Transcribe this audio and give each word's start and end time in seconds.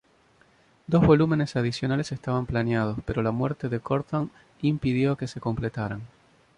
Dos 0.87 1.05
volúmenes 1.05 1.55
adicionales 1.55 2.11
estaban 2.11 2.47
planeados, 2.47 2.97
pero 3.05 3.21
la 3.21 3.29
muerte 3.29 3.69
de 3.69 3.79
Quorthon 3.79 4.31
impidió 4.63 5.15
que 5.15 5.27
se 5.27 5.39
completaran. 5.39 6.01